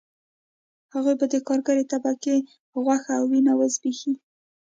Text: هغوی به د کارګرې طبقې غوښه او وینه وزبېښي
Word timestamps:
هغوی 0.93 1.15
به 1.19 1.25
د 1.33 1.35
کارګرې 1.47 1.83
طبقې 1.91 2.35
غوښه 2.83 3.11
او 3.19 3.23
وینه 3.31 3.53
وزبېښي 3.59 4.13